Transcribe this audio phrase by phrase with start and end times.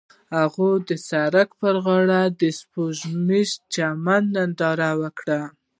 [0.37, 5.41] هغوی د سړک پر غاړه د سپوږمیز چمن ننداره وکړه.